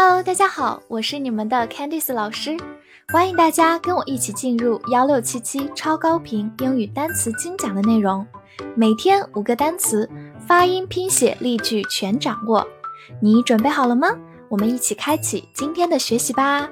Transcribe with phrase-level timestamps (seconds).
[0.00, 2.56] Hello，大家好，我是你们的 Candice 老师，
[3.08, 8.24] 欢迎大家跟我一起进入幺六七七超高频英语单词精讲的内容，
[8.76, 10.08] 每天五个单词，
[10.46, 12.64] 发音、拼写、例句全掌握，
[13.20, 14.16] 你准备好了吗？
[14.48, 16.70] 我们一起开启今天的学习吧。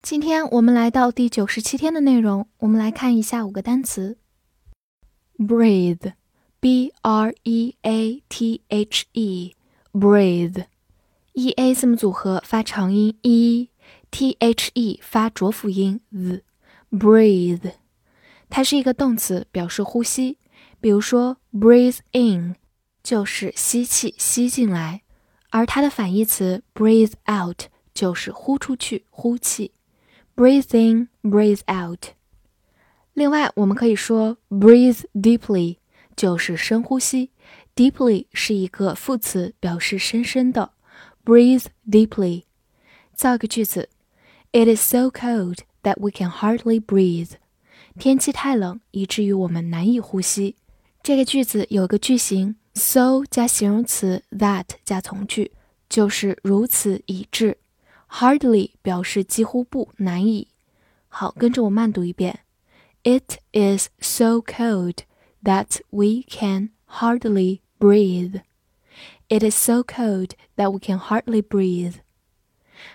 [0.00, 4.16] 今天我们来到第九十七天的内容，我们来看一下五个单词
[5.36, 10.64] ：breathe，b r e a t h e，breathe
[11.36, 17.72] e，breathe，e a 字母组合发长音 e，t h e 发浊辅音 z，breathe，
[18.48, 20.38] 它是一个动词，表示呼吸。
[20.80, 22.56] 比如说，breathe in
[23.02, 25.02] 就是吸气，吸进来，
[25.50, 29.72] 而它的反义词 breathe out 就是呼出去，呼气。
[30.34, 32.14] Breathe in, breathe out。
[33.12, 35.76] 另外，我们可以说 breathe deeply，
[36.16, 37.30] 就是深呼吸。
[37.74, 40.72] Deeply 是一个副词，表示深深的。
[41.25, 42.43] Breathe deeply。
[43.13, 43.89] 造个句子：
[44.51, 47.31] It is so cold that we can hardly breathe。
[47.99, 50.55] 天气太冷，以至于我们难以呼吸。
[51.03, 55.51] 这个句子有个句型：so 加形容词 that 加从句，
[55.89, 57.57] 就是如此以致。
[58.09, 60.47] Hardly 表示几乎不难以。
[61.07, 62.39] 好，跟着我慢读一遍。
[63.03, 64.99] It is so cold
[65.43, 68.41] that we can hardly breathe.
[69.29, 71.95] It is so cold that we can hardly breathe.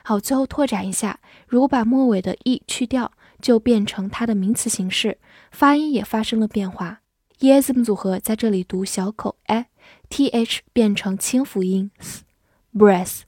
[0.03, 5.19] 好，最后拓展一下，如果把末尾的 e 去掉，就变成它的名词形式，
[5.51, 7.01] 发音也发生了变化。
[7.39, 13.21] e 字母组合在这里读小口 a，th 变成清辅音 s，breath。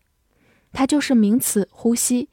[0.73, 2.29] 它就是名词呼吸，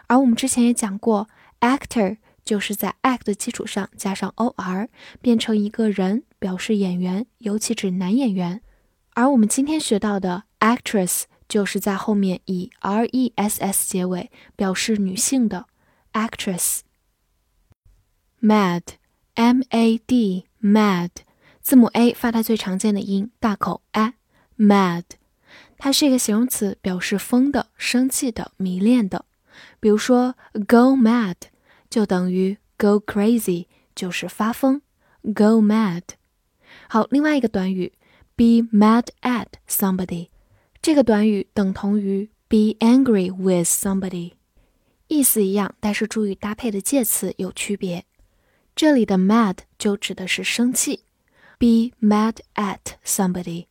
[0.05, 1.27] 而我们之前也讲过
[1.61, 4.87] ，actor 就是在 act 的基础上加上 or，
[5.19, 8.61] 变成一个人，表示演员，尤其指男演员。
[9.15, 15.65] 而我们今天学到的 actress 就是在后面以 r-e-s-s 结尾，表示女性的
[16.13, 16.81] actress。
[18.41, 21.09] mad，m-a-d，mad，
[21.63, 25.03] 字母 a 发它最常见的音，大口 a，mad，
[25.77, 29.23] 它是一个形容词，表示疯的、生气的、迷恋的。
[29.79, 30.35] 比如说
[30.67, 31.35] ，go mad
[31.89, 34.81] 就等于 go crazy，就是发疯
[35.21, 36.01] ，go mad。
[36.89, 37.93] 好，另外一个短语
[38.35, 40.27] ，be mad at somebody，
[40.81, 44.33] 这个短语等同于 be angry with somebody，
[45.07, 48.03] 意思一样，但是注意搭配的介词有区别。
[48.75, 51.03] 这里的 mad 就指的是生气
[51.58, 53.66] ，be mad at somebody。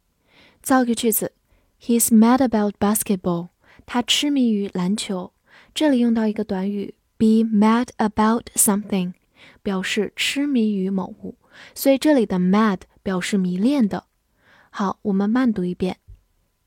[0.61, 1.31] 造个句子，
[1.81, 3.49] He's mad about basketball。
[3.85, 5.31] 他痴迷于篮球。
[5.73, 9.13] 这里用到一个短语，be mad about something，
[9.61, 11.35] 表示痴迷于某物。
[11.73, 14.05] 所以这里的 mad 表示迷恋的。
[14.69, 15.97] 好，我们慢读一遍，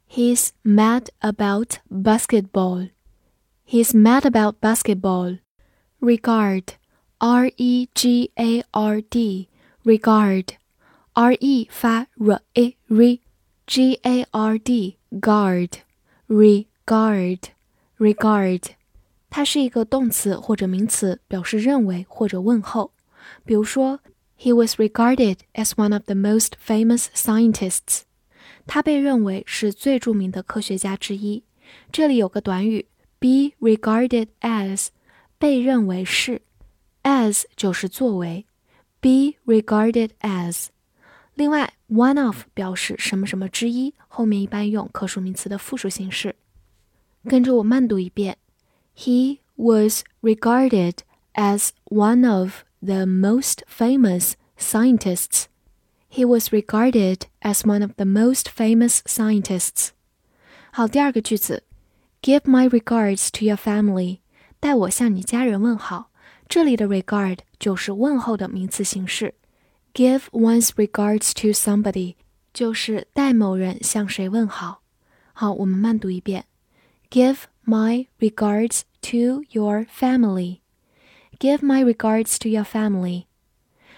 [0.09, 9.49] He's mad about basketball。He's mad about basketball。Regard。R E G A R D
[9.85, 10.55] regard
[11.15, 13.19] R E 发 r a r
[13.67, 15.71] G A R D guard
[16.29, 17.41] regard
[17.99, 18.63] regard
[19.29, 22.93] 它是一个动词或者名词，表示认为或者问候。
[23.45, 24.01] 比如说，
[24.39, 28.03] He was regarded as one of the most famous scientists。
[28.67, 31.45] 他被认为是最着名的科学家之一。
[31.93, 32.87] 这里有个短语
[33.19, 34.89] be regarded as，
[35.39, 36.43] 被认为是。
[37.03, 38.47] as 就是作为，
[39.01, 40.67] be regarded as。
[41.35, 46.35] 另外，one of 表示什么什么之一，后面一般用可数名词的复数形式。
[47.25, 48.37] 跟着我慢读一遍：
[48.97, 50.99] He was regarded
[51.35, 55.45] as one of the most famous scientists.
[56.11, 59.91] He was regarded as one of the most famous scientists.
[60.73, 61.63] 好，第二个句子，
[62.21, 64.19] Give my regards to your family.
[64.59, 66.11] 代我向你家人问好。
[66.49, 69.35] 这里的 regard 就是问候的名词形式。
[69.96, 72.16] Give one's regards to somebody
[72.54, 74.82] 就是代某人向谁问好。
[75.32, 76.44] 好，我们慢读一遍。
[77.10, 80.60] Give my regards to your family.
[81.40, 83.28] Give my regards to your family.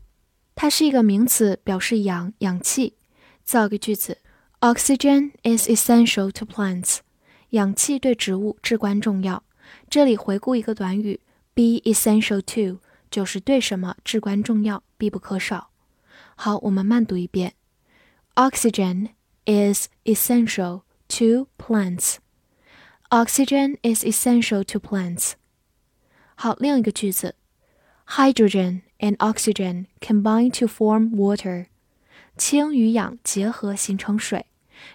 [0.55, 2.95] 它是一个名词，表示氧、氧气。
[3.43, 4.19] 造个句子
[4.61, 6.99] ：Oxygen is essential to plants。
[7.49, 9.43] 氧气对植物至关重要。
[9.89, 11.19] 这里回顾一个短语
[11.53, 12.79] ：be essential to，
[13.11, 15.69] 就是对什么至关重要、必不可少。
[16.35, 17.53] 好，我们慢读一遍
[18.35, 19.09] ：Oxygen
[19.45, 22.15] is essential to plants。
[23.09, 25.33] Oxygen is essential to plants。
[26.35, 27.35] 好，另一个句子
[28.15, 31.65] ：Hydrogen and oxygen combine to form water。
[32.37, 34.45] 氢与氧结合形成水。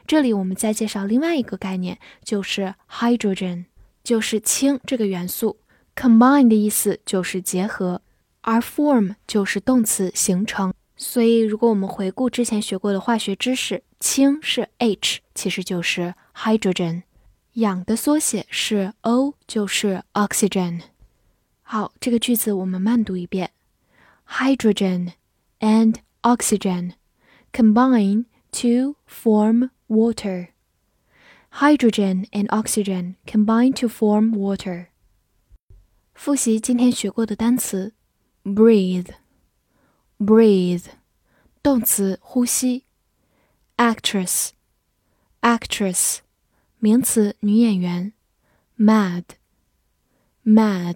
[0.06, 3.64] 这里我们再介绍另外一个概念，就是 hydrogen，
[4.04, 5.58] 就是氢这个元素。
[5.96, 8.02] combine 的意思就是结合，
[8.42, 10.72] 而 form 就是动词形成。
[10.96, 17.02] 所以如果我们回顾之前学过的化学知识，氢是 H，其实就是 hydrogen。
[17.54, 20.82] 氧的缩写是 O，就是 oxygen。
[21.67, 23.51] 好，这个句子我们慢读一遍：
[24.27, 25.13] hydrogen
[25.59, 30.49] and oxygen。combine to form water.
[31.51, 34.87] Hydrogen and oxygen combine to form water.
[36.15, 37.93] 复习今天学过的单词：
[38.43, 40.85] breathe，breathe，
[41.61, 42.85] 动词呼吸；
[43.77, 46.17] actress，actress，
[46.79, 48.13] 名词女演员；
[48.79, 50.95] mad，mad，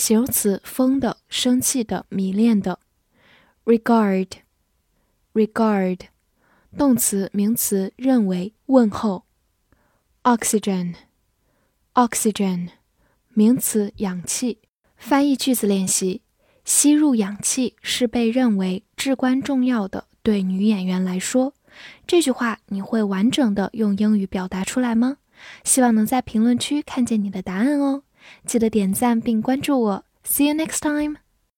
[0.00, 2.78] 形容词疯的、生气的、迷恋的
[3.66, 4.28] ；regard。
[5.34, 5.98] regard，
[6.78, 9.26] 动词、名词，认为、问候。
[10.22, 12.70] oxygen，oxygen，
[13.34, 14.60] 名词，氧气。
[14.96, 16.22] 翻译句子练习：
[16.64, 20.06] 吸入氧气是被认为至关重要的。
[20.22, 21.52] 对女演员来说，
[22.06, 25.18] 这句话你会完整的用英语表达出来吗？
[25.62, 28.04] 希望能在评论区看见你的答案哦。
[28.44, 30.04] 记得点赞并关注我。
[30.24, 31.29] See you next time.